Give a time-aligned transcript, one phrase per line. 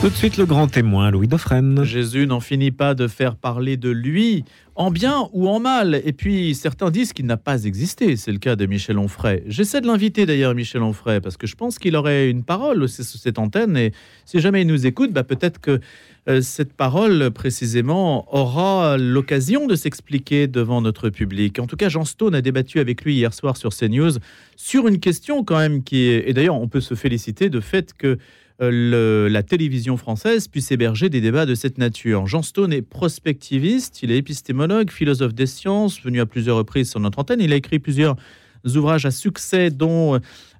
[0.00, 1.82] Tout de suite, le grand témoin, Louis Dauphren.
[1.82, 4.44] Jésus n'en finit pas de faire parler de lui,
[4.76, 6.00] en bien ou en mal.
[6.04, 8.14] Et puis, certains disent qu'il n'a pas existé.
[8.14, 9.42] C'est le cas de Michel Onfray.
[9.48, 13.02] J'essaie de l'inviter d'ailleurs, Michel Onfray, parce que je pense qu'il aurait une parole aussi
[13.02, 13.76] sur cette antenne.
[13.76, 13.92] Et
[14.24, 15.80] si jamais il nous écoute, bah, peut-être que
[16.28, 21.58] euh, cette parole, précisément, aura l'occasion de s'expliquer devant notre public.
[21.58, 24.12] En tout cas, Jean Stone a débattu avec lui hier soir sur CNews
[24.54, 26.28] sur une question quand même qui est...
[26.28, 28.18] Et d'ailleurs, on peut se féliciter de fait que
[28.60, 32.26] euh, la télévision française puisse héberger des débats de cette nature.
[32.26, 36.98] Jean Stone est prospectiviste, il est épistémologue, philosophe des sciences, venu à plusieurs reprises sur
[36.98, 37.40] notre antenne.
[37.40, 38.16] Il a écrit plusieurs
[38.64, 40.16] ouvrages à succès, dont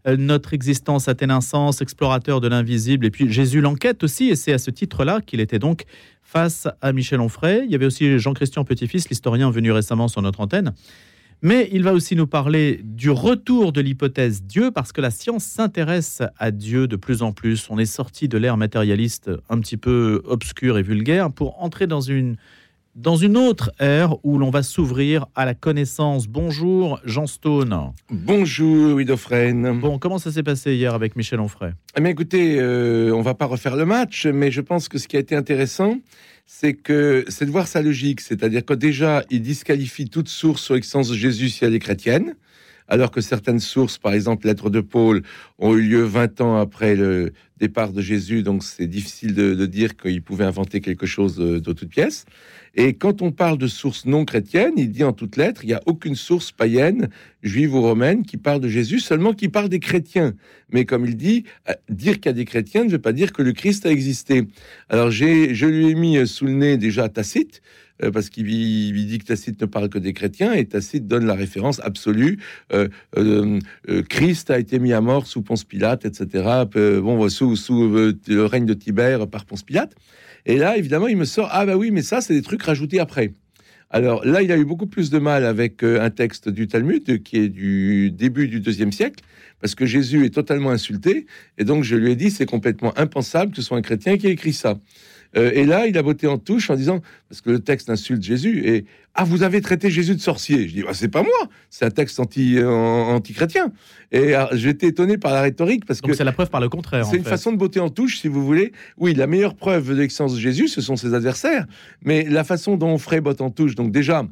[0.07, 4.29] euh, Notre existence a-t-elle un sens, Explorateur de l'invisible, et puis Jésus l'enquête aussi.
[4.29, 5.85] Et c'est à ce titre-là qu'il était donc
[6.23, 7.63] face à Michel Onfray.
[7.65, 10.73] Il y avait aussi Jean-Christian Petit-Fils, l'historien venu récemment sur notre antenne.
[11.41, 15.45] Mais il va aussi nous parler du retour de l'hypothèse Dieu, parce que la science
[15.45, 17.69] s'intéresse à Dieu de plus en plus.
[17.71, 22.01] On est sorti de l'ère matérialiste un petit peu obscure et vulgaire pour entrer dans
[22.01, 22.35] une,
[22.97, 26.27] dans une autre ère où l'on va s'ouvrir à la connaissance.
[26.27, 27.93] Bonjour Jean Stone.
[28.11, 29.79] Bonjour Dauphren.
[29.79, 31.71] Bon, comment ça s'est passé hier avec Michel Onfray?
[31.97, 35.07] Eh bien écoutez, euh, on va pas refaire le match, mais je pense que ce
[35.07, 35.99] qui a été intéressant,
[36.51, 40.73] c'est que c'est de voir sa logique, c'est-à-dire que déjà, il disqualifie toute source sur
[40.73, 42.37] l'existence de Jésus si elle est chrétienne,
[42.89, 45.23] alors que certaines sources, par exemple lettres de Paul,
[45.59, 49.97] ont eu lieu 20 ans après le départ de Jésus, donc c'est difficile de, dire
[49.97, 52.25] qu'il pouvait inventer quelque chose de, de toute pièce.
[52.75, 55.75] Et quand on parle de sources non chrétiennes, il dit en toutes lettres, il n'y
[55.75, 57.09] a aucune source païenne,
[57.43, 60.35] juive ou romaine, qui parle de Jésus, seulement qui parle des chrétiens.
[60.71, 63.33] Mais comme il dit, euh, dire qu'il y a des chrétiens ne veut pas dire
[63.33, 64.47] que le Christ a existé.
[64.89, 67.61] Alors je lui ai mis sous le nez déjà Tacite,
[68.03, 71.35] euh, parce qu'il dit que Tacite ne parle que des chrétiens, et Tacite donne la
[71.35, 72.39] référence absolue.
[72.73, 73.61] Euh, euh,
[74.09, 76.65] Christ a été mis à mort sous Ponce Pilate, etc.
[76.75, 79.95] Bon, sous, sous le règne de Tibère par Ponce Pilate.
[80.47, 83.01] Et là, évidemment, il me sort Ah, bah oui, mais ça, c'est des trucs rajoutés
[83.01, 83.33] après.
[83.91, 87.39] Alors là, il a eu beaucoup plus de mal avec un texte du Talmud qui
[87.39, 89.25] est du début du deuxième siècle,
[89.61, 91.27] parce que Jésus est totalement insulté.
[91.57, 94.27] Et donc, je lui ai dit C'est complètement impensable que ce soit un chrétien qui
[94.27, 94.79] ait écrit ça.
[95.37, 98.23] Euh, et là, il a botté en touche en disant, parce que le texte insulte
[98.23, 98.85] Jésus, et
[99.15, 100.69] ah, vous avez traité Jésus de sorcier.
[100.69, 103.73] Je dis, bah, c'est pas moi, c'est un texte anti, euh, anti-chrétien.
[104.13, 106.69] Et alors, j'étais étonné par la rhétorique parce Donc que c'est la preuve par le
[106.69, 107.05] contraire.
[107.05, 107.31] c'est une fait.
[107.31, 108.73] façon de botter en touche, si vous voulez.
[108.97, 111.67] Oui, la meilleure preuve de l'existence de Jésus, ce sont ses adversaires.
[112.03, 114.25] Mais la façon dont Frey botte en touche, donc déjà,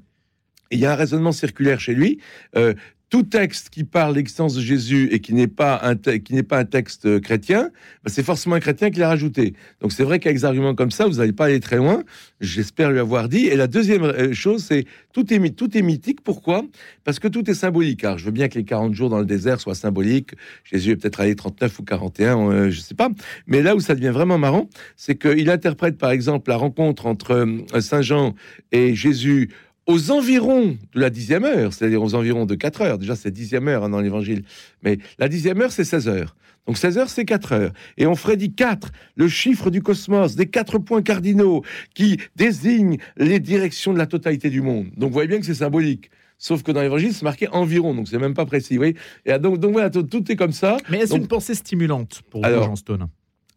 [0.70, 2.18] il y a un raisonnement circulaire chez lui.
[2.56, 2.74] Euh,
[3.16, 6.58] tout texte qui parle l'existence de Jésus et qui n'est pas un qui n'est pas
[6.58, 7.70] un texte euh, chrétien,
[8.04, 9.54] bah, c'est forcément un chrétien qui l'a rajouté.
[9.80, 12.04] Donc c'est vrai qu'avec des arguments comme ça, vous n'allez pas aller très loin.
[12.42, 13.46] J'espère lui avoir dit.
[13.46, 14.84] Et la deuxième euh, chose, c'est
[15.14, 16.20] tout est tout est mythique.
[16.22, 16.62] Pourquoi?
[17.04, 18.04] Parce que tout est symbolique.
[18.04, 20.32] Alors je veux bien que les 40 jours dans le désert soient symboliques.
[20.64, 23.08] Jésus est peut-être allé 39 ou 41, euh, je sais pas.
[23.46, 27.30] Mais là où ça devient vraiment marrant, c'est qu'il interprète par exemple la rencontre entre
[27.32, 28.34] euh, Saint Jean
[28.72, 29.48] et Jésus
[29.86, 32.98] aux environs de la dixième heure, c'est-à-dire aux environs de 4 heures.
[32.98, 34.42] Déjà, c'est dixième heure hein, dans l'évangile.
[34.82, 36.36] Mais la dixième heure, c'est 16 heures.
[36.66, 37.72] Donc 16 heures, c'est 4 heures.
[37.96, 41.62] Et on ferait dit 4, le chiffre du cosmos, des quatre points cardinaux
[41.94, 44.86] qui désignent les directions de la totalité du monde.
[44.96, 46.10] Donc vous voyez bien que c'est symbolique.
[46.38, 48.74] Sauf que dans l'évangile, c'est marqué environ, donc c'est même pas précis.
[48.74, 50.76] Vous voyez Et donc, donc voilà, tout, tout est comme ça.
[50.90, 53.06] Mais est-ce Donc- une pensée stimulante pour vous, Jean Stone?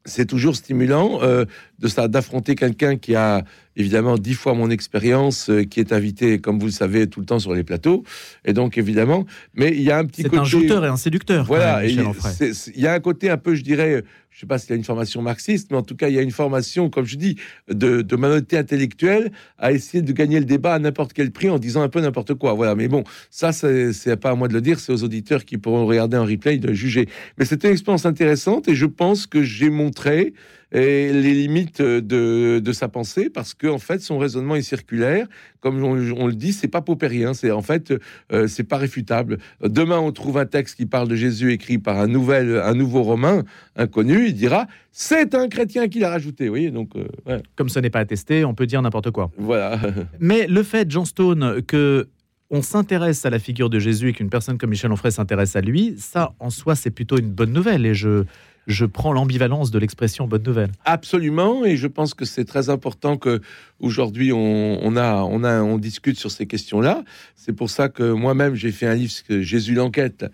[0.06, 1.46] c'est toujours stimulant euh,
[1.80, 3.44] de ça d'affronter quelqu'un qui a
[3.76, 7.26] évidemment dix fois mon expérience, euh, qui est invité, comme vous le savez, tout le
[7.26, 8.04] temps sur les plateaux,
[8.44, 10.42] et donc évidemment, mais il y a un petit C'est côté.
[10.42, 11.46] un jouteur et un séducteur.
[11.46, 11.96] Voilà, il
[12.76, 14.84] y a un côté un peu, je dirais, je sais pas s'il y a une
[14.84, 17.38] formation marxiste, mais en tout cas, il y a une formation, comme je dis,
[17.70, 21.60] de, de malhonnêteté intellectuelle à essayer de gagner le débat à n'importe quel prix en
[21.60, 22.54] disant un peu n'importe quoi.
[22.54, 25.46] Voilà, mais bon, ça, c'est c'est pas à moi de le dire, c'est aux auditeurs
[25.46, 27.08] qui pourront regarder en replay de juger.
[27.38, 30.34] Mais c'était une expérience intéressante et je pense que j'ai montré
[30.72, 35.28] et les limites de, de sa pensée parce que en fait son raisonnement est circulaire.
[35.62, 37.94] Comme on, on le dit c'est pas paupérien c'est en fait
[38.32, 39.40] euh, c'est pas réfutable.
[39.64, 43.04] Demain on trouve un texte qui parle de Jésus écrit par un nouvel un nouveau
[43.04, 43.44] romain
[43.76, 46.46] inconnu il dira c'est un chrétien qui l'a rajouté.
[46.46, 49.32] Vous voyez donc euh, ouais, Comme ce n'est pas attesté, on peut dire n'importe quoi.
[49.38, 49.80] voilà.
[50.20, 52.08] Mais le fait, John Stone, que
[52.50, 55.62] on s'intéresse à la figure de Jésus et qu'une personne comme Michel Onfray s'intéresse à
[55.62, 57.86] lui, ça, en soi, c'est plutôt une bonne nouvelle.
[57.86, 58.24] Et je,
[58.70, 60.72] je prends l'ambivalence de l'expression bonne nouvelle.
[60.86, 63.42] Absolument, et je pense que c'est très important que
[63.80, 67.04] aujourd'hui on, a, on a, on discute sur ces questions-là.
[67.36, 69.12] C'est pour ça que moi-même j'ai fait un livre,
[69.42, 70.26] Jésus l'enquête,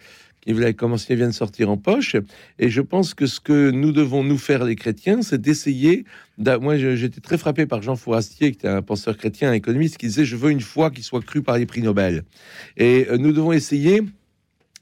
[0.42, 2.18] qui vous l'avez commencé vient de sortir en poche.
[2.60, 6.06] Et je pense que ce que nous devons nous faire les chrétiens, c'est d'essayer.
[6.38, 10.08] Moi, j'étais très frappé par Jean Fourastier, qui était un penseur chrétien, un économiste, qui
[10.08, 12.24] disait je veux une foi qui soit crue par les prix Nobel.
[12.78, 14.02] Et euh, nous devons essayer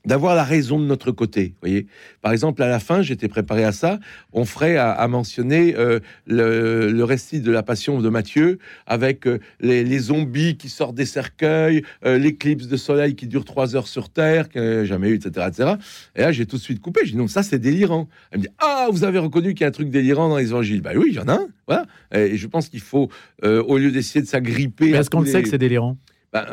[0.05, 1.53] d'avoir la raison de notre côté.
[1.61, 1.87] Voyez,
[2.21, 3.99] par exemple, à la fin, j'étais préparé à ça.
[4.33, 9.99] On ferait à, mentionner euh, le, récit de la Passion de Matthieu avec euh, les,
[9.99, 14.49] zombies qui sortent des cercueils, euh, l'éclipse de soleil qui dure trois heures sur Terre,
[14.49, 15.73] que jamais eu, etc., etc.
[16.15, 17.01] Et là, j'ai tout de suite coupé.
[17.05, 18.09] J'ai dit non, ça c'est délirant.
[18.31, 20.47] Elle me dit ah, vous avez reconnu qu'il y a un truc délirant dans les
[20.47, 20.81] évangiles.
[20.81, 21.47] Bah oui, il y en a un.
[21.67, 21.85] Voilà.
[22.13, 23.09] Et je pense qu'il faut,
[23.43, 24.89] au lieu d'essayer de s'agripper.
[24.89, 25.97] Est-ce qu'on le sait que c'est délirant?
[26.33, 26.47] Bah,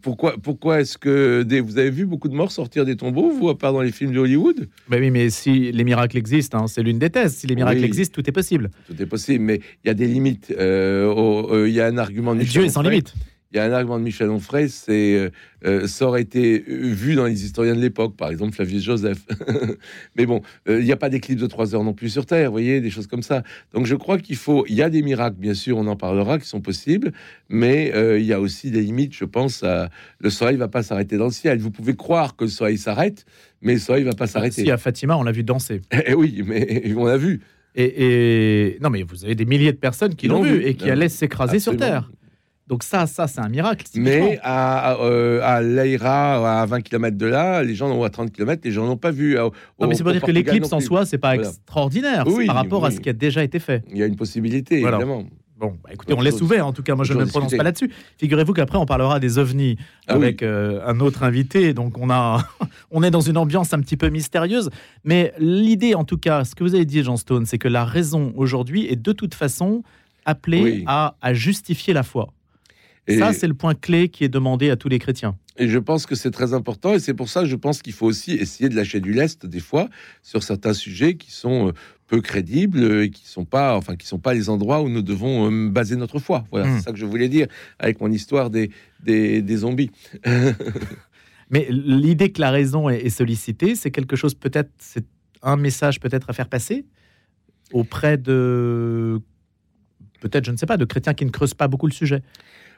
[0.00, 3.48] pourquoi, pourquoi est-ce que des, vous avez vu beaucoup de morts sortir des tombeaux, vous,
[3.48, 6.66] à part dans les films de Hollywood bah Oui, mais si les miracles existent, hein,
[6.68, 7.34] c'est l'une des thèses.
[7.34, 8.70] Si les miracles existent, tout est possible.
[8.86, 10.54] Tout est possible, mais il y a des limites.
[10.56, 11.12] Euh,
[11.50, 13.12] euh, il y a un argument Dieu est sans limite
[13.50, 15.30] il y a un argument de Michel Onfray, c'est euh,
[15.64, 19.24] euh, ça aurait été vu dans les historiens de l'époque, par exemple Flavius Joseph.
[20.16, 22.48] Mais bon, euh, il n'y a pas d'éclipse de trois heures non plus sur Terre,
[22.48, 23.42] vous voyez, des choses comme ça.
[23.72, 26.38] Donc je crois qu'il faut, il y a des miracles, bien sûr, on en parlera,
[26.38, 27.12] qui sont possibles,
[27.48, 29.62] mais il y a aussi des limites, je pense.
[29.62, 29.88] À...
[30.20, 31.58] Le soleil va pas s'arrêter dans le ciel.
[31.58, 33.24] Vous pouvez croire que le soleil s'arrête,
[33.62, 34.62] mais le soleil va pas s'arrêter.
[34.62, 35.80] Si à Fatima, on l'a vu danser.
[36.06, 37.40] Eh oui, mais on l'a vu.
[37.74, 41.08] Et, non, mais vous avez des milliers de personnes qui l'ont vu, et qui allaient
[41.08, 42.10] s'écraser sur Terre.
[42.68, 43.86] Donc ça, ça c'est un miracle.
[43.94, 48.60] Mais à, à, euh, à, 20 km de là, les gens, ont à 30 km,
[48.62, 49.36] les gens n'ont pas vu.
[49.36, 52.90] non, mais c'est pas dire que l'éclipse en soi, c'est pas extraordinaire par rapport à
[52.90, 53.82] ce qui a déjà été fait.
[53.90, 55.24] Il y a une possibilité, évidemment.
[55.58, 56.66] Bon, bah, écoutez, on laisse ouvert.
[56.68, 57.90] En tout cas, moi, je ne me prononce pas là-dessus.
[58.18, 59.76] Figurez-vous qu'après, on parlera des ovnis
[60.06, 61.74] ah avec euh, un autre invité.
[61.74, 62.46] Donc, on a,
[62.92, 64.70] on est dans une ambiance un petit peu mystérieuse.
[65.02, 67.84] Mais l'idée, en tout cas, ce que vous avez dit, Jean Stone, c'est que la
[67.84, 69.82] raison aujourd'hui est de toute façon
[70.24, 72.28] appelée à, à justifier la foi
[73.08, 75.36] ça, c'est le point clé qui est demandé à tous les chrétiens.
[75.56, 77.92] Et je pense que c'est très important, et c'est pour ça que je pense qu'il
[77.92, 79.88] faut aussi essayer de lâcher du lest des fois
[80.22, 81.72] sur certains sujets qui sont euh,
[82.06, 85.50] peu crédibles et qui sont pas, enfin, qui sont pas les endroits où nous devons
[85.50, 86.46] euh, baser notre foi.
[86.50, 86.82] Voilà, c'est hmm.
[86.82, 88.70] ça que je voulais dire avec mon histoire des,
[89.02, 89.90] des, zombies.
[91.50, 95.06] Mais l'idée que la raison est, sollicitée, c'est quelque chose peut-être, c'est
[95.42, 96.84] un message peut-être à faire passer
[97.72, 99.20] auprès de,
[100.20, 102.22] peut-être, je ne sais pas, de chrétiens qui ne creusent pas beaucoup le sujet.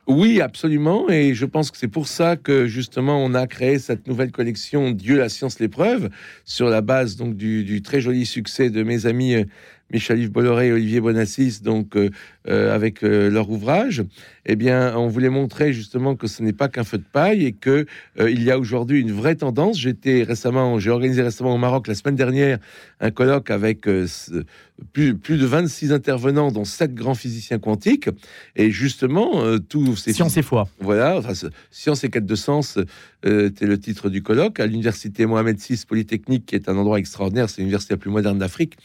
[0.06, 1.08] Oui, absolument.
[1.08, 4.91] Et je pense que c'est pour ça que justement on a créé cette nouvelle collection
[4.91, 6.11] Dieu, la science, l'épreuve,
[6.44, 9.44] sur la base donc du, du, très joli succès de mes amis
[9.93, 12.11] Michel-Yves Bolloré et Olivier Bonassis, donc euh,
[12.49, 14.05] euh, avec euh, leur ouvrage,
[14.47, 17.53] eh bien, on voulait montrer justement que ce n'est pas qu'un feu de paille et
[17.53, 17.87] que
[18.19, 19.79] il y a aujourd'hui une vraie tendance.
[19.79, 22.59] J'étais récemment, j'ai organisé récemment au Maroc la semaine dernière
[23.01, 23.87] un colloque avec
[24.93, 28.09] plus, plus de 26 intervenants, dont 7 grands physiciens quantiques,
[28.57, 30.69] et justement tous ces science et foi.
[30.81, 31.33] Voilà, enfin,
[31.71, 32.79] science et quête de sens
[33.23, 37.51] était le titre du colloque à l'université Mohamed VI Polytechnique, qui est un endroit extraordinaire,
[37.51, 38.77] c'est l'université la plus moderne d'Afrique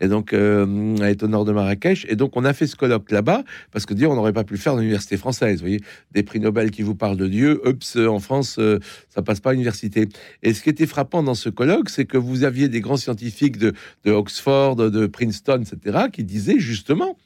[0.00, 2.06] et donc euh, est au nord de Marrakech.
[2.08, 4.54] Et donc on a fait ce colloque là-bas parce que dire on n'aurait pas pu
[4.54, 5.56] le faire dans l'université française.
[5.56, 5.80] Vous voyez,
[6.12, 8.78] des prix Nobel qui vous parlent de Dieu, ups, en France, euh,
[9.08, 10.08] ça passe pas à l'université.
[10.42, 13.58] Et ce qui était frappant dans ce colloque, c'est que vous aviez des grands scientifiques
[13.58, 13.72] de,
[14.04, 17.16] de Oxford, de Princeton, etc., qui disaient justement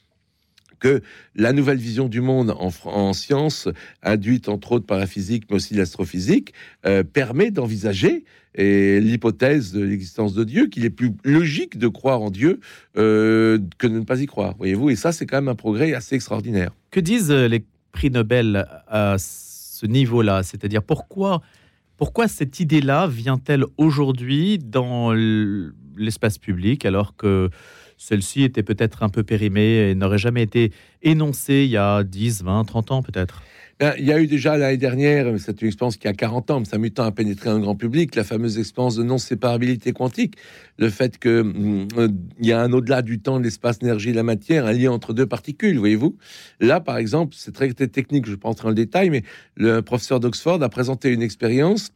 [0.83, 1.01] que
[1.35, 3.69] la nouvelle vision du monde en, en sciences,
[4.03, 6.53] induite entre autres par la physique, mais aussi l'astrophysique,
[6.85, 8.25] euh, permet d'envisager
[8.55, 12.59] l'hypothèse de l'existence de Dieu, qu'il est plus logique de croire en Dieu
[12.97, 14.89] euh, que de ne pas y croire, voyez-vous.
[14.91, 16.71] Et ça, c'est quand même un progrès assez extraordinaire.
[16.91, 20.43] Que disent euh, les prix Nobel à ce niveau-là?
[20.43, 21.41] C'est-à-dire pourquoi,
[21.95, 27.49] pourquoi cette idée-là vient-elle aujourd'hui dans l'espace public alors que
[28.03, 32.43] celle-ci était peut-être un peu périmée et n'aurait jamais été énoncée il y a 10,
[32.43, 33.41] 20, 30 ans peut-être
[33.79, 36.59] ben, il y a eu déjà l'année dernière, c'est une expérience qui a 40 ans,
[36.59, 39.93] mais ça a mis temps à pénétrer un grand public, la fameuse expérience de non-séparabilité
[39.93, 40.35] quantique.
[40.77, 41.87] Le fait qu'il hum,
[42.39, 45.11] il y a un au-delà du temps, de l'espace, l'énergie la matière, un lien entre
[45.13, 46.15] deux particules, voyez-vous.
[46.59, 49.23] Là, par exemple, c'est très, technique, je ne vais pas entrer dans le détail, mais
[49.55, 51.91] le professeur d'Oxford a présenté une expérience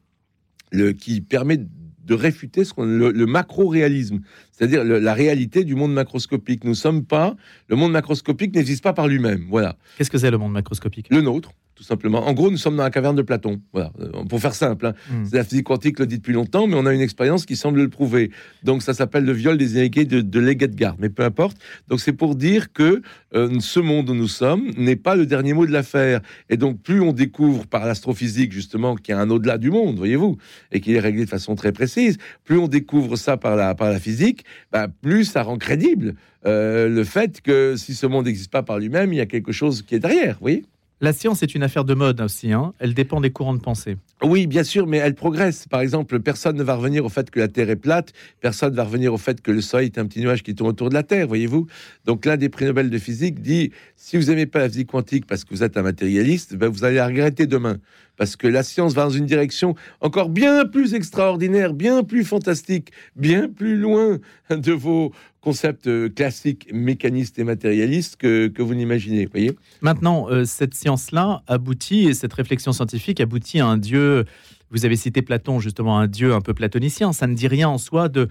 [0.72, 1.60] le, qui permet
[2.08, 4.22] de réfuter ce qu'on, le, macro-réalisme,
[4.52, 6.64] c'est-à-dire la réalité du monde macroscopique.
[6.64, 7.36] Nous sommes pas,
[7.68, 9.46] le monde macroscopique n'existe pas par lui-même.
[9.50, 9.76] Voilà.
[9.98, 11.08] Qu'est-ce que c'est le monde macroscopique?
[11.12, 12.28] Le nôtre tout simplement.
[12.28, 13.62] En gros, nous sommes dans la caverne de Platon.
[13.72, 14.88] Voilà, euh, pour faire simple.
[14.88, 14.94] Hein.
[15.12, 15.26] Hmm.
[15.32, 17.90] La physique quantique le dit depuis longtemps, mais on a une expérience qui semble le
[17.90, 18.32] prouver.
[18.64, 21.58] Donc, ça s'appelle le viol des inégalés de, de Leggettgard, mais peu importe.
[21.88, 23.04] Donc, c'est pour dire que
[23.36, 26.22] euh, ce monde où nous sommes n'est pas le dernier mot de l'affaire.
[26.50, 29.98] Et donc, plus on découvre par l'astrophysique, justement, qu'il y a un au-delà du monde,
[29.98, 30.38] voyez-vous,
[30.72, 33.92] et qu'il est réglé de façon très précise, plus on découvre ça par la, par
[33.92, 36.16] la physique, bah, plus ça rend crédible
[36.46, 39.52] euh, le fait que si ce monde n'existe pas par lui-même, il y a quelque
[39.52, 40.66] chose qui est derrière, vous voyez
[41.00, 42.74] La science est une affaire de mode aussi, hein.
[42.80, 43.98] elle dépend des courants de pensée.
[44.24, 45.68] Oui, bien sûr, mais elle progresse.
[45.68, 48.78] Par exemple, personne ne va revenir au fait que la Terre est plate, personne ne
[48.78, 50.96] va revenir au fait que le Soleil est un petit nuage qui tourne autour de
[50.96, 51.68] la Terre, voyez-vous.
[52.06, 55.28] Donc l'un des prix Nobel de physique dit, si vous n'aimez pas la physique quantique
[55.28, 57.78] parce que vous êtes un matérialiste, ben vous allez la regretter demain.
[58.18, 62.90] Parce que la science va dans une direction encore bien plus extraordinaire, bien plus fantastique,
[63.16, 64.18] bien plus loin
[64.50, 65.12] de vos
[65.48, 69.28] concepts euh, classiques, mécanistes et matérialistes que, que vous n'imaginez.
[69.28, 69.56] Voyez?
[69.80, 74.26] Maintenant, euh, cette science-là aboutit, et cette réflexion scientifique aboutit à un Dieu,
[74.72, 77.14] vous avez cité Platon, justement, un Dieu un peu platonicien.
[77.14, 78.28] Ça ne dit rien en soi de,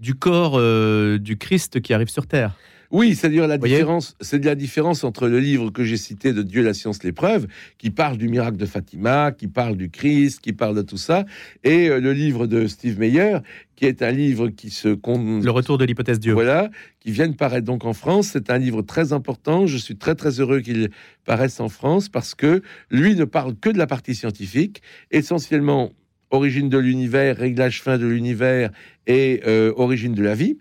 [0.00, 2.56] du corps euh, du Christ qui arrive sur Terre.
[2.90, 6.42] Oui, c'est-à-dire la différence, c'est de la différence entre le livre que j'ai cité de
[6.42, 10.54] Dieu, la science, l'épreuve, qui parle du miracle de Fatima, qui parle du Christ, qui
[10.54, 11.26] parle de tout ça,
[11.64, 13.40] et euh, le livre de Steve Meyer,
[13.76, 16.32] qui est un livre qui se le retour de l'hypothèse Dieu.
[16.32, 18.30] Voilà, qui vient de paraître donc en France.
[18.32, 19.66] C'est un livre très important.
[19.66, 20.88] Je suis très très heureux qu'il
[21.26, 24.80] paraisse en France parce que lui ne parle que de la partie scientifique,
[25.10, 25.92] essentiellement
[26.30, 28.70] origine de l'univers, réglage fin de l'univers
[29.06, 30.56] et euh, origine de la vie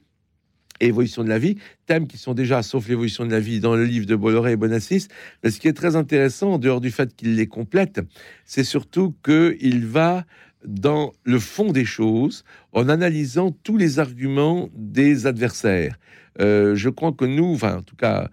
[0.79, 3.85] évolution de la vie, thèmes qui sont déjà, sauf l'évolution de la vie, dans le
[3.85, 5.07] livre de Bolloré et Bonassis.
[5.43, 8.01] Mais ce qui est très intéressant, en dehors du fait qu'il les complète,
[8.45, 10.25] c'est surtout qu'il va
[10.65, 12.43] dans le fond des choses
[12.73, 15.97] en analysant tous les arguments des adversaires.
[16.41, 18.29] Euh, je crois que nous, enfin en tout cas,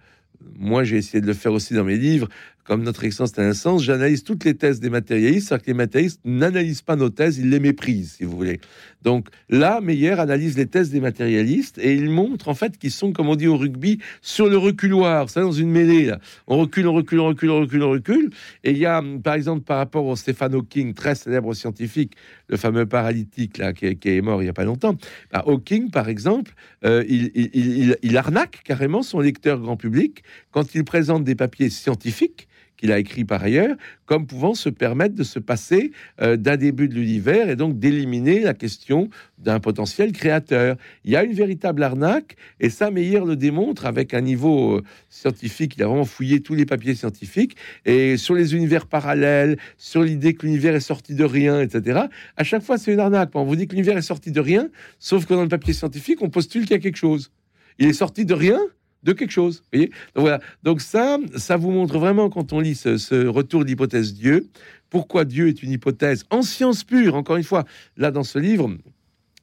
[0.57, 2.27] moi j'ai essayé de le faire aussi dans mes livres,
[2.65, 6.19] comme notre excellence un sens, j'analyse toutes les thèses des matérialistes, alors que les matérialistes
[6.25, 8.59] n'analysent pas nos thèses, ils les méprisent, si vous voulez.
[9.03, 13.13] Donc là, Meyer analyse les thèses des matérialistes et il montre en fait qu'ils sont,
[13.13, 16.05] comme on dit au rugby, sur le reculoir, ça dans une mêlée.
[16.05, 16.19] Là.
[16.47, 18.29] On recule, on recule, on recule, on recule, on recule.
[18.63, 22.13] Et il y a, par exemple, par rapport au Stephen Hawking, très célèbre scientifique,
[22.47, 24.95] le fameux paralytique là, qui, est mort il n'y a pas longtemps,
[25.31, 26.53] bah, Hawking, par exemple,
[26.83, 32.91] euh, il arnaque carrément son lecteur grand public quand il présente des papiers scientifiques qu'il
[32.91, 35.91] a écrit par ailleurs, comme pouvant se permettre de se passer
[36.21, 40.75] euh, d'un début de l'univers et donc d'éliminer la question d'un potentiel créateur.
[41.03, 44.83] Il y a une véritable arnaque, et ça, Meyer le démontre avec un niveau euh,
[45.09, 45.75] scientifique.
[45.77, 47.55] Il a vraiment fouillé tous les papiers scientifiques,
[47.85, 52.01] et sur les univers parallèles, sur l'idée que l'univers est sorti de rien, etc.
[52.37, 53.29] À chaque fois, c'est une arnaque.
[53.33, 56.21] On vous dit que l'univers est sorti de rien, sauf que dans le papier scientifique,
[56.21, 57.31] on postule qu'il y a quelque chose.
[57.79, 58.59] Il est sorti de rien,
[59.05, 59.63] de quelque chose.
[59.71, 59.87] Voyez?
[60.15, 60.41] Donc, voilà.
[60.63, 64.47] Donc ça, ça vous montre vraiment quand on lit ce, retour d'hypothèse Dieu,
[64.89, 67.15] pourquoi Dieu est une hypothèse en science pure.
[67.15, 67.63] Encore une fois,
[67.95, 68.69] là dans ce livre,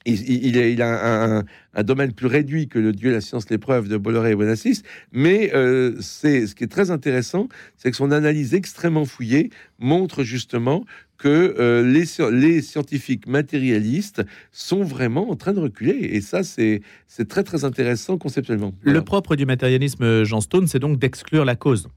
[0.06, 1.44] il, il, a
[1.75, 4.82] un, domaine plus réduit que le Dieu, la science, l'épreuve de Bolloré et Bonassis,
[5.12, 10.23] mais euh, c'est ce qui est très intéressant, c'est que son analyse extrêmement fouillée montre
[10.23, 10.85] justement
[11.18, 15.99] que euh, les, scientifiques matérialistes sont vraiment en train de reculer.
[16.12, 16.82] Et ça, c'est
[17.28, 18.75] très, très intéressant conceptuellement.
[18.80, 21.88] Le propre du matérialisme, Jean Stone, c'est donc d'exclure la cause.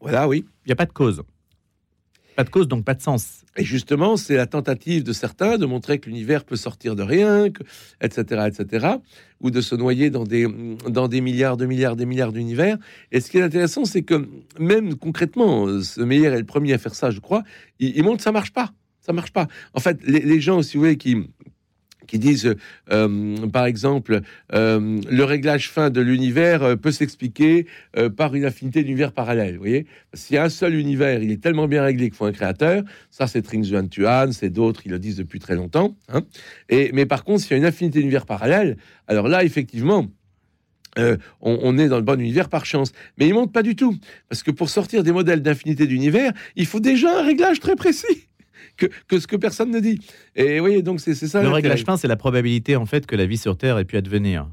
[0.00, 0.44] Voilà, oui.
[0.64, 1.22] Il n'y a pas de cause.
[2.36, 3.40] Pas de cause, donc pas de sens.
[3.56, 7.46] Et justement, c'est la tentative de certains de montrer que l'univers peut sortir de rien,
[8.00, 8.86] etc., etc.,
[9.40, 10.46] ou de se noyer dans des,
[10.88, 12.78] dans des milliards de milliards, des milliards d'univers.
[13.10, 16.78] Et ce qui est intéressant, c'est que même concrètement, ce Meyer est le premier à
[16.78, 17.42] faire ça, je crois,
[17.78, 18.72] il, montre que ça marche pas.
[19.00, 19.48] Ça marche pas.
[19.74, 21.26] En fait, les, gens, si vous qui,
[22.10, 22.56] qui disent,
[22.90, 24.20] euh, par exemple,
[24.52, 27.66] euh, le réglage fin de l'univers euh, peut s'expliquer
[28.16, 29.54] par une affinité d'univers parallèle.
[29.54, 32.24] Vous voyez, s'il y a un seul univers, il est tellement bien réglé qu'il faut
[32.24, 32.82] un créateur.
[33.10, 35.96] Ça, c'est Trinx Tuan, c'est d'autres, ils le disent depuis très longtemps.
[36.08, 36.22] Hein.
[36.68, 38.76] Et mais par contre, s'il y a une affinité d'univers parallèle,
[39.06, 40.06] alors là, effectivement.
[41.40, 42.90] on, est dans le bon univers par chance.
[43.16, 43.96] Mais il monte pas du tout.
[44.28, 48.29] Parce que pour sortir des modèles d'infinité d'univers, il faut déjà un réglage très précis
[48.76, 49.98] que, ce que personne ne dit.
[50.36, 51.42] Et oui, donc c'est ça.
[51.42, 53.96] Le réglage fin, c'est la probabilité en fait que la vie sur Terre ait pu
[53.96, 54.48] advenir.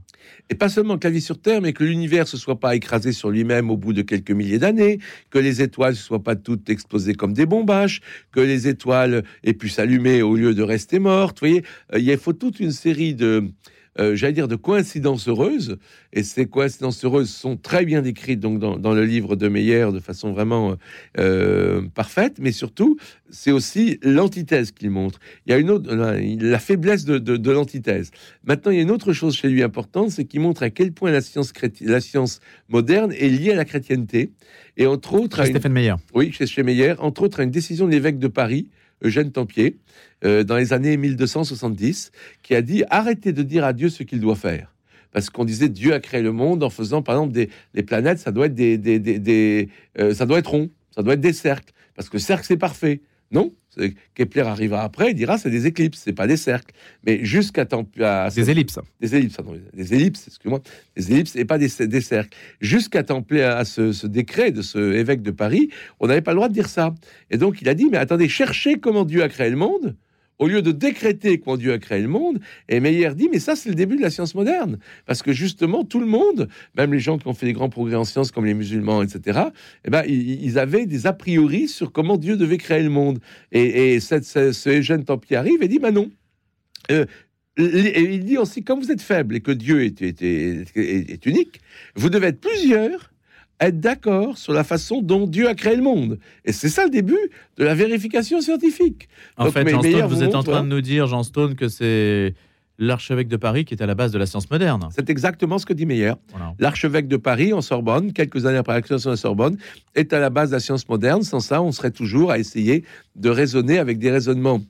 [0.50, 2.76] Et pas seulement que la vie sur Terre, mais que l'univers ne se soit pas
[2.76, 5.00] écrasé sur lui-même au bout de quelques milliers d'années,
[5.30, 9.54] que les étoiles ne soient pas toutes explosées comme des bombaches, que les étoiles aient
[9.54, 11.40] pu s'allumer au lieu de rester mortes.
[11.42, 13.52] Vous voyez, euh, il faut toute une série de,
[14.00, 15.78] euh, j'allais dire, de coïncidences heureuses.
[16.14, 20.00] Et ces coïncidences heureuses sont très bien décrites donc, dans, le livre de Meyer de
[20.00, 20.76] façon vraiment
[21.18, 22.38] euh, parfaite.
[22.40, 22.98] Mais surtout,
[23.30, 25.20] c'est aussi l'antithèse qu'il montre.
[25.46, 28.12] Il y a une autre, la faiblesse de, l'antithèse.
[28.44, 30.92] Maintenant, il y a une autre chose chez lui importante, c'est qu'il montre à quel
[30.92, 32.40] point la science, la science
[32.70, 34.32] moderne est liée à la chrétienté.
[34.78, 35.44] Et entre autres...
[35.44, 35.96] Chez Stéphane Meyer.
[36.14, 36.94] Oui, chez, chez Meyer.
[37.00, 38.68] Entre autres, à une décision de l'évêque de Paris,
[39.04, 39.78] Eugène Tempier,
[40.24, 42.12] euh, dans les années 1270,
[42.42, 44.74] qui a dit arrêtez de dire à Dieu ce qu'il doit faire.
[45.12, 47.34] Parce qu'on disait Dieu a créé le monde en faisant, par exemple,
[47.74, 51.34] des planètes, ça doit être des, euh, ça doit être rond, ça doit être des
[51.34, 53.02] cercles, parce que cercle c'est parfait.
[53.32, 53.54] Non,
[54.16, 56.74] Kepler arrivera après, il dira c'est des éclipses, c'est pas des cercles.
[57.06, 60.62] Mais jusqu'à temps, à des ellipses, des ellipses, pardon, des ellipses, excuse-moi,
[60.96, 62.36] des ellipses et pas des, des cercles.
[62.62, 65.70] Jusqu'à templer à ce, ce, décret de ce évêque de Paris,
[66.00, 66.94] on n'avait pas le droit de dire ça.
[67.30, 69.96] Et donc il a dit mais attendez, cherchez comment Dieu a créé le monde
[70.40, 72.40] au lieu de décréter quand Dieu a créé le monde,
[72.70, 75.84] et Meyer dit, mais ça c'est le début de la science moderne, parce que justement
[75.84, 78.46] tout le monde, même les gens qui ont fait des grands progrès en sciences comme
[78.46, 79.40] les musulmans, etc.,
[79.86, 83.20] eh ben, ils, avaient des a priori sur comment Dieu devait créer le monde.
[83.52, 86.10] Et, et cette, ce, jeune Templier arrive et dit, bah non.
[86.92, 87.06] Euh,
[87.58, 91.60] et il dit aussi, comme vous êtes faible et que Dieu est unique,
[91.96, 93.07] vous devez être plusieurs
[93.60, 96.20] être d'accord sur la façon dont Dieu a créé le monde.
[96.46, 97.18] Et c'est ça le début
[97.58, 99.10] de la vérification scientifique.
[99.38, 102.36] En fait, Jean Stone, vous êtes en train de nous dire, Jean Stone, que c'est
[102.80, 104.88] l'archevêque de Paris qui est à la base de la science moderne.
[104.92, 106.14] C'est exactement ce que dit Meyer.
[106.60, 109.58] L'archevêque de Paris en Sorbonne, quelques années après la création de la Sorbonne,
[109.96, 111.24] est à la base de la science moderne.
[111.24, 112.84] Sans ça, on serait toujours à essayer
[113.16, 114.62] de raisonner avec des raisonnements,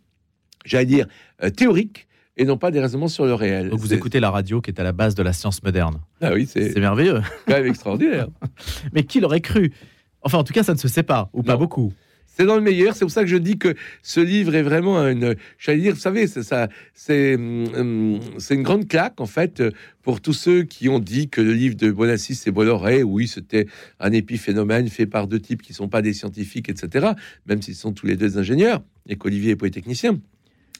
[0.66, 1.08] j'allais dire,
[1.44, 2.07] euh, théoriques,
[2.38, 3.70] et non pas des raisonnements sur le réel.
[3.70, 6.00] Donc vous écoutez la radio qui est à la base de la science moderne.
[6.22, 7.22] Ah oui, c'est merveilleux.
[7.48, 8.28] Quand même extraordinaire.
[8.94, 9.74] Mais qui l'aurait cru?
[10.22, 11.94] Enfin, en tout cas, ça ne se sait pas, ou pas beaucoup.
[12.26, 12.94] C'est dans le meilleur.
[12.94, 15.36] C'est pour ça que je dis que ce livre est vraiment une.
[15.58, 18.20] J'allais dire, vous savez, c'est ça, c'est hum,
[18.52, 19.64] une grande claque en fait
[20.04, 23.66] pour tous ceux qui ont dit que le livre de Bonassis et Bolloré, oui, c'était
[24.00, 27.08] un épiphénomène fait par deux types qui sont pas des scientifiques, etc.
[27.48, 30.20] Même s'ils sont tous les deux ingénieurs et qu'Olivier est polytechnicien.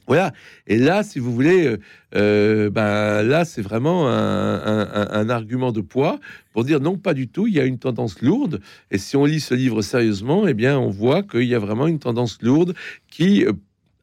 [0.08, 0.32] Voilà.
[0.68, 1.78] Et là, si vous voulez, euh,
[2.16, 6.20] euh, ben là, c'est vraiment un, argument de poids
[6.54, 7.46] pour dire non, pas du tout.
[7.48, 8.62] Il y a une tendance lourde.
[8.90, 11.88] Et si on lit ce livre sérieusement, eh bien, on voit qu'il y a vraiment
[11.88, 12.74] une tendance lourde
[13.12, 13.52] qui euh,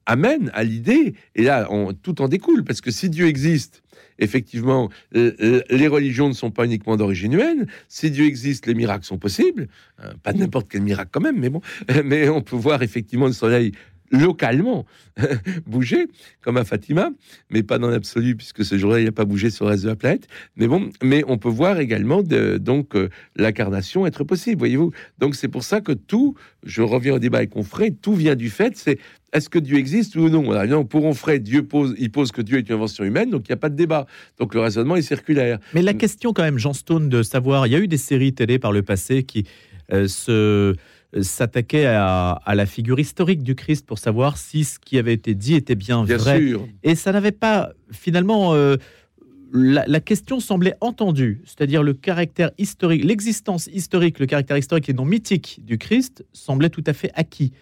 [0.05, 1.15] amène à l'idée.
[1.35, 3.83] Et là, on, tout en découle parce que si Dieu existe,
[4.19, 7.67] effectivement, les religions ne sont pas uniquement d'origine humaine.
[7.89, 9.67] Si Dieu existe, les miracles sont possibles.
[10.23, 11.63] pas n'importe quel miracle quand même, mais bon.
[12.05, 13.73] Mais on peut voir effectivement le soleil
[14.15, 14.87] localement
[15.67, 16.09] bouger,
[16.43, 17.11] comme à Fatima,
[17.51, 19.89] mais pas dans l'absolu, puisque ce jour-là, il n'a pas bougé sur le reste de
[19.89, 20.27] la planète.
[20.57, 24.93] Mais bon, mais on peut voir également de, donc euh, l'incarnation être possible, voyez-vous.
[25.19, 28.51] Donc c'est pour ça que tout, je reviens au débat avec Onfray, tout vient du
[28.51, 28.99] fait, c'est
[29.33, 30.53] est-ce que Dieu existe ou non?
[30.53, 33.51] Alors, Pour Onfray, Dieu pose, il pose que Dieu est une invention humaine, donc il
[33.51, 34.07] n'y a pas de débat.
[34.39, 35.59] Donc le raisonnement est circulaire.
[35.75, 38.33] Mais la question quand même, Jean Stone, de savoir, il y a eu des séries
[38.33, 39.45] télé par le passé qui
[39.93, 40.75] euh, se
[41.23, 45.55] s'attaquait à, la figure historique du Christ pour savoir si ce qui avait été dit
[45.55, 46.43] était bien, vrai.
[46.83, 48.55] Et ça n'avait pas finalement.
[48.55, 48.77] Euh,
[49.57, 55.05] la, question semblait entendue, c'est-à-dire le caractère historique, l'existence historique, le caractère historique et non
[55.05, 57.53] mythique du Christ semblait tout à fait acquis.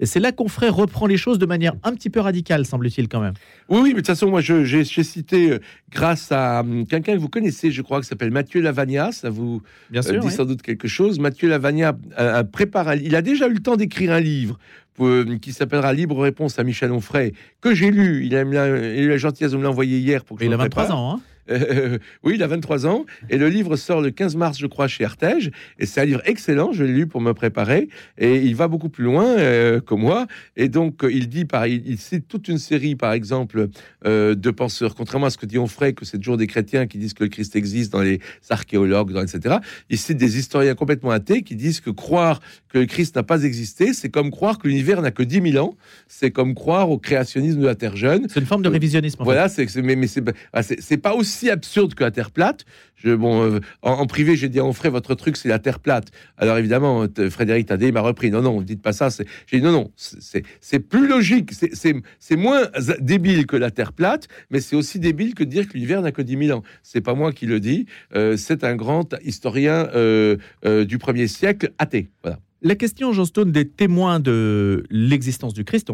[0.00, 3.08] Et c'est là qu'on ferait reprend les choses de manière un petit peu radicale, semble-t-il
[3.08, 3.34] quand même.
[3.68, 5.58] Oui, oui, mais de toute façon, moi, j'ai cité, euh,
[5.90, 9.62] grâce à hum, quelqu'un que vous connaissez, je crois, qui s'appelle Mathieu Lavagna, ça vous
[9.90, 11.18] Bien euh, dit sans doute quelque chose.
[11.18, 14.58] Mathieu Lavagna a, préparé, il a déjà eu le temps d'écrire un livre
[15.00, 18.24] euh, qui s'appellera Libre réponse à Michel Onfray, que j'ai lu.
[18.24, 21.14] Il a, eu la gentillesse de me l'envoyer hier pour que il a 23 ans,
[21.14, 23.04] hein euh, oui, il a 23 ans.
[23.28, 25.50] Et le livre sort le 15 mars, je crois, chez Artege.
[25.78, 26.72] Et c'est un livre excellent.
[26.72, 27.88] Je l'ai lu pour me préparer.
[28.18, 30.26] Et il va beaucoup plus loin euh, que moi.
[30.56, 33.68] Et donc, euh, il dit, par, il, cite toute une série, par exemple,
[34.04, 37.14] de penseurs, contrairement à ce que dit Onfray, que c'est toujours des chrétiens qui disent
[37.14, 39.56] que le Christ existe dans les archéologues, dans, etc.
[39.90, 43.42] Il cite des historiens complètement athées qui disent que croire que le Christ n'a pas
[43.42, 45.74] existé, c'est comme croire que l'univers n'a que 10 000 ans.
[46.06, 48.26] C'est comme croire au créationnisme de la Terre jeune.
[48.28, 49.22] C'est une forme de révisionnisme.
[49.22, 50.06] voilà, c'est mais, mais
[50.52, 52.64] ah, c'est pas aussi absurde que la Terre plate.
[52.96, 56.08] Je, bon, euh, en, privé, j'ai dit, on ferait votre truc, c'est la Terre plate.
[56.36, 58.30] Alors évidemment, Frédéric Tadé m'a repris.
[58.30, 59.08] Non, non, dites pas ça.
[59.46, 61.52] J'ai dit, non, non, c'est plus logique.
[61.72, 62.62] C'est moins
[63.00, 66.12] débile que la Terre plate, mais c'est aussi débile que de dire que l'univers n'a
[66.12, 66.62] que 10 000 ans.
[66.82, 67.86] C'est pas moi qui le dis.
[68.14, 70.36] Euh, c'est un grand historien euh,
[70.84, 72.10] du premier siècle athée.
[72.22, 72.38] Voilà.
[72.62, 75.90] La question, Jean Stone, des témoins de l'existence du Christ,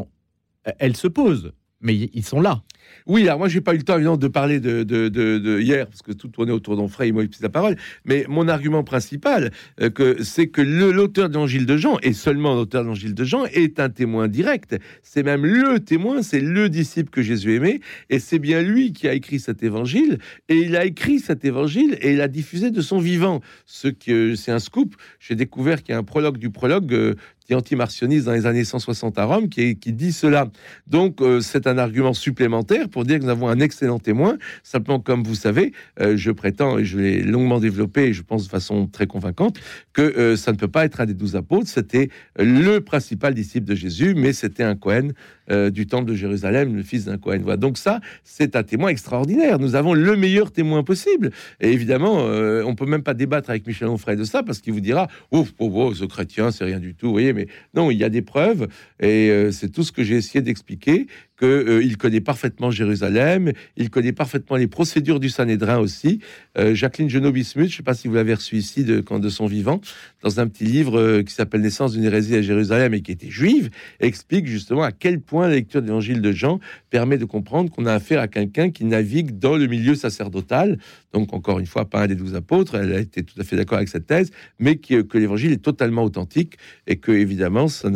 [0.78, 2.62] elle se pose, mais ils sont là.
[3.06, 6.12] Oui, alors moi, j'ai pas eu le temps, évidemment, de parler de, hier, parce que
[6.12, 7.76] tout tournait autour d'Onfray, il m'a la parole.
[8.04, 12.82] Mais mon argument principal, euh, c'est que l'auteur de l'Angile de Jean, et seulement l'auteur
[12.82, 14.76] de l'Angile de Jean, est un témoin direct.
[15.02, 19.08] C'est même le témoin, c'est le disciple que Jésus aimait, et c'est bien lui qui
[19.08, 22.80] a écrit cet évangile, et il a écrit cet évangile, et il l'a diffusé de
[22.80, 23.40] son vivant.
[23.66, 24.96] Ce que c'est un scoop.
[25.20, 27.14] J'ai découvert qu'il y a un prologue du prologue euh,
[27.46, 30.48] qui est dans les années 160 à Rome, qui, qui dit cela.
[30.86, 34.36] Donc, euh, c'est un argument supplémentaire pour dire que nous avons un excellent témoin.
[34.62, 38.44] Simplement, comme vous savez, euh, je prétends, et je l'ai longuement développé, et je pense
[38.44, 39.58] de façon très convaincante,
[39.92, 41.68] que euh, ça ne peut pas être un des douze apôtres.
[41.68, 45.10] C'était le principal disciple de Jésus, mais c'était un Cohen
[45.50, 47.40] euh, du temple de Jérusalem, le fils d'un Cohen.
[47.42, 47.56] Voilà.
[47.56, 49.58] Donc ça, c'est un témoin extraordinaire.
[49.58, 51.30] Nous avons le meilleur témoin possible.
[51.60, 54.72] Et évidemment, euh, on peut même pas débattre avec Michel Onfray de ça parce qu'il
[54.72, 57.06] vous dira, ouf, oh, oh, ce chrétien, c'est rien du tout.
[57.06, 58.68] Vous voyez, mais non, il y a des preuves
[59.00, 61.06] et euh, c'est tout ce que j'ai essayé d'expliquer
[61.38, 66.20] qu'il euh, connaît parfaitement Jérusalem, il connaît parfaitement les procédures du Sanhédrin aussi.
[66.58, 69.28] Euh, Jacqueline Genot-Bismuth, je ne sais pas si vous l'avez reçu ici de, quand de
[69.28, 69.80] son vivant,
[70.22, 73.30] dans un petit livre euh, qui s'appelle Naissance d'une hérésie à Jérusalem et qui était
[73.30, 73.70] juive,
[74.00, 76.58] explique justement à quel point la lecture de l'évangile de Jean
[76.90, 80.78] permet de comprendre qu'on a affaire à quelqu'un qui navigue dans le milieu sacerdotal.
[81.16, 83.56] Donc, encore une fois, pas un des douze apôtres, elle a été tout à fait
[83.56, 87.88] d'accord avec cette thèse, mais qui, que l'évangile est totalement authentique et que, évidemment, c'est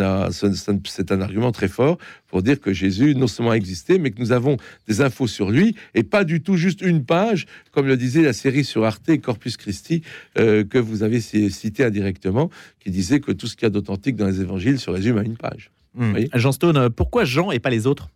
[1.12, 4.32] un argument très fort pour dire que Jésus non seulement a existé, mais que nous
[4.32, 4.56] avons
[4.88, 8.32] des infos sur lui et pas du tout juste une page, comme le disait la
[8.32, 10.00] série sur Arte Corpus Christi
[10.38, 14.16] euh, que vous avez cité indirectement, qui disait que tout ce qu'il y a d'authentique
[14.16, 15.70] dans les évangiles se résume à une page.
[15.94, 16.14] Hmm.
[16.32, 18.08] Jean Stone, pourquoi Jean et pas les autres?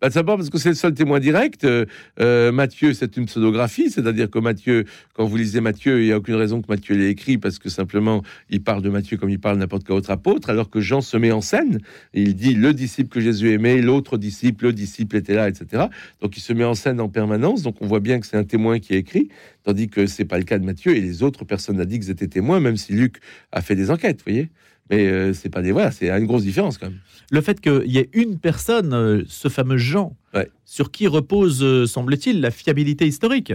[0.00, 1.64] Bah, D'abord parce que c'est le seul témoin direct.
[1.64, 1.86] Euh,
[2.20, 6.18] euh, Matthieu, c'est une pseudographie, c'est-à-dire que Matthieu, quand vous lisez Matthieu, il n'y a
[6.18, 9.40] aucune raison que Matthieu l'ait écrit parce que simplement il parle de Matthieu comme il
[9.40, 11.80] parle n'importe quel autre apôtre, alors que Jean se met en scène.
[12.14, 15.84] il dit le disciple que Jésus aimait, l'autre disciple, le disciple était là, etc.
[16.20, 17.62] Donc il se met en scène en permanence.
[17.62, 19.28] Donc on voit bien que c'est un témoin qui a écrit,
[19.64, 22.10] tandis que c'est pas le cas de Matthieu et les autres personnes n'ont dit qu'ils
[22.10, 23.16] étaient témoins, même si Luc
[23.52, 24.50] a fait des enquêtes, vous voyez.
[24.90, 26.98] Mais euh, c'est pas des voilà, c'est une grosse différence quand même.
[27.30, 30.16] Le fait qu'il y ait une personne, euh, ce fameux Jean,
[30.64, 33.52] sur qui repose, euh, semble-t-il, la fiabilité historique.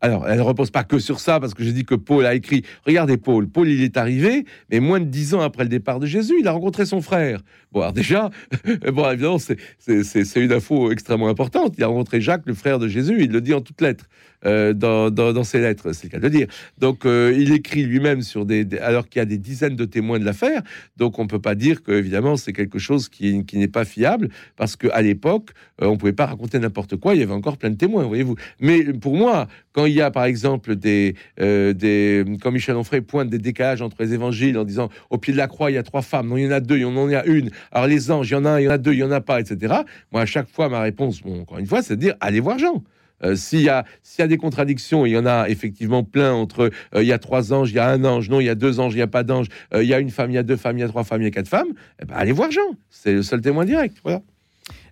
[0.00, 2.34] Alors, elle ne repose pas que sur ça, parce que je dis que Paul a
[2.34, 2.62] écrit.
[2.86, 3.48] Regardez Paul.
[3.48, 6.46] Paul, il est arrivé, mais moins de dix ans après le départ de Jésus, il
[6.46, 7.40] a rencontré son frère.
[7.72, 8.30] Bon, alors déjà,
[8.92, 11.74] bon, évidemment, c'est une info extrêmement importante.
[11.78, 13.16] Il a rencontré Jacques, le frère de Jésus.
[13.18, 14.04] Il le dit en toutes lettres.
[14.46, 16.46] Euh, dans, ses lettres, c'est le cas de dire.
[16.78, 20.18] Donc, euh, il écrit lui-même sur des, alors qu'il y a des dizaines de témoins
[20.18, 20.62] de l'affaire.
[20.96, 24.76] Donc, on peut pas dire que évidemment c'est quelque chose qui, n'est pas fiable, parce
[24.76, 25.50] qu'à l'époque,
[25.82, 27.14] euh, on pouvait pas raconter n'importe quoi.
[27.14, 28.36] Il y avait encore plein de témoins, voyez-vous.
[28.60, 33.30] Mais pour moi, quand il y a par exemple des, des quand Michel Onfray pointe
[33.30, 35.82] des décalages entre les évangiles en disant au pied de la croix il y a
[35.82, 37.50] trois femmes, non il y en a deux, il y en a une.
[37.70, 39.04] Alors les anges, il y en a un, il y en a deux, il y
[39.04, 39.74] en a pas, etc.
[40.12, 42.82] Moi, à chaque fois, ma réponse, encore une fois, c'est de dire allez voir Jean.
[43.24, 43.84] Euh, s'il y, a,
[44.18, 47.18] y a des contradictions, il y en a effectivement plein entre euh, il y a
[47.18, 49.02] trois anges, il y a un ange, non, il y a deux anges, il n'y
[49.02, 50.80] a pas d'ange, euh, il y a une femme, il y a deux femmes, il
[50.80, 51.68] y a trois femmes, il y a quatre femmes,
[52.00, 52.76] eh ben, allez voir Jean.
[52.90, 53.96] C'est le seul témoin direct.
[54.04, 54.22] Voilà.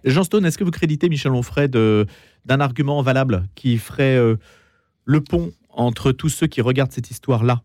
[0.05, 4.19] Jean Stone, est-ce que vous créditez Michel Onfray d'un argument valable qui ferait
[5.05, 7.62] le pont entre tous ceux qui regardent cette histoire-là?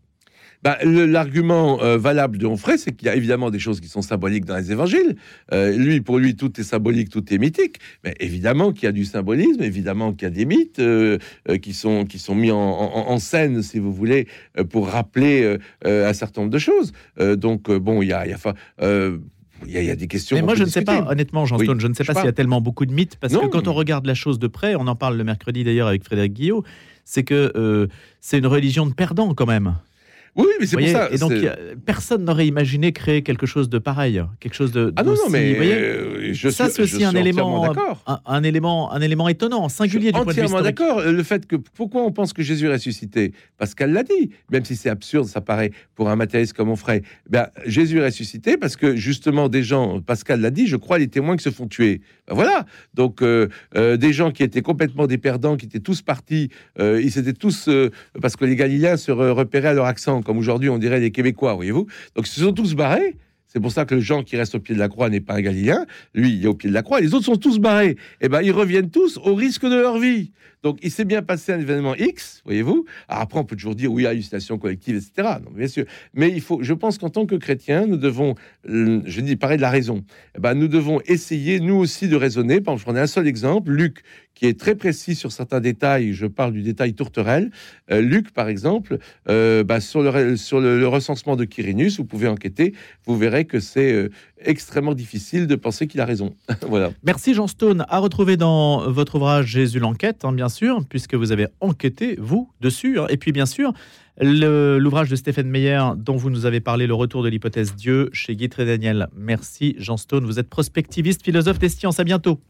[0.62, 4.02] Bah, L'argument euh, valable de Onfray, c'est qu'il y a évidemment des choses qui sont
[4.02, 5.16] symboliques dans les évangiles.
[5.52, 7.78] Euh, lui, pour lui, tout est symbolique, tout est mythique.
[8.04, 11.18] Mais évidemment qu'il y a du symbolisme, évidemment qu'il y a des mythes euh,
[11.60, 14.26] qui, sont, qui sont mis en, scène, si vous voulez,
[14.70, 16.92] pour rappeler un certain nombre de choses.
[17.18, 20.36] donc, bon, il y a, y, a, y a, des questions.
[20.36, 22.28] Mais moi, je ne sais pas, honnêtement, Jean Stone, je ne sais pas s'il y
[22.28, 24.86] a tellement beaucoup de mythes, parce que quand on regarde la chose de près, on
[24.86, 26.64] en parle le mercredi d'ailleurs avec Frédéric Guillot,
[27.04, 27.88] c'est que
[28.20, 29.74] c'est une religion de perdants quand même.
[30.34, 31.10] Oui, mais c'est pour ça.
[31.10, 31.32] Et donc,
[31.84, 34.92] personne n'aurait imaginé créer quelque chose de pareil, quelque chose de.
[34.96, 37.70] Ah non, non, mais euh, je ça, c'est aussi un élément,
[38.06, 41.02] un, un, élément, un élément étonnant, singulier du point de vue Entièrement d'accord.
[41.02, 43.32] Le fait que pourquoi on pense que Jésus est ressuscité?
[43.58, 46.76] Parce qu'elle l'a dit, même si c'est absurde, ça paraît pour un matérialiste comme on
[46.76, 47.02] ferait.
[47.28, 51.08] Ben, Jésus est ressuscité parce que justement des gens, Pascal l'a dit, je crois les
[51.08, 52.00] témoins qui se font tuer.
[52.34, 52.66] Voilà.
[52.94, 57.18] Donc euh, euh, des gens qui étaient complètement des perdants, qui étaient tous partis, ils
[57.18, 57.68] étaient tous
[58.20, 61.54] parce que les Galiléens se repéraient à leur accent comme aujourd'hui on dirait les Québécois,
[61.54, 61.86] voyez-vous.
[62.14, 63.16] Donc ils se sont tous barrés.
[63.52, 65.34] C'est pour ça que le Jean qui reste au pied de la croix n'est pas
[65.34, 65.84] un Galiléen.
[66.14, 67.00] Lui, il est au pied de la croix.
[67.00, 67.90] Les autres sont tous barrés.
[67.90, 70.32] Et eh ben, ils reviennent tous au risque de leur vie.
[70.62, 72.86] Donc, il s'est bien passé un événement X, voyez-vous.
[73.08, 75.36] après, on peut toujours dire oui, hallucination collective, etc.
[75.44, 75.84] Non, bien sûr.
[76.14, 78.36] Mais il faut, je pense qu'en tant que chrétiens, nous devons,
[78.70, 80.02] euh, je dis, parler de la raison.
[80.34, 82.62] Eh ben, nous devons essayer, nous aussi, de raisonner.
[82.62, 83.70] Par exemple, je prends un seul exemple.
[83.70, 84.02] Luc,
[84.34, 86.12] qui est très précis sur certains détails.
[86.12, 87.50] Je parle du détail tourterelle.
[87.90, 92.74] Euh, Luc, par exemple, euh, bah, sur, le, recensement de Quirinus, vous pouvez enquêter.
[93.06, 94.08] Vous verrez que c'est
[94.44, 96.34] extrêmement difficile de penser qu'il a raison.
[96.68, 96.92] voilà.
[97.02, 97.84] Merci Jean Stone.
[97.88, 102.50] À retrouver dans votre ouvrage Jésus l'enquête, hein, bien sûr, puisque vous avez enquêté, vous,
[102.60, 102.98] dessus.
[102.98, 103.06] Hein.
[103.10, 103.72] Et puis, bien sûr,
[104.20, 108.36] l'ouvrage de Stéphane Meyer, dont vous nous avez parlé, Le retour de l'hypothèse Dieu, chez
[108.36, 109.08] Guy Daniel.
[109.16, 110.24] Merci Jean Stone.
[110.24, 112.00] Vous êtes prospectiviste, philosophe des sciences.
[112.00, 112.40] À bientôt.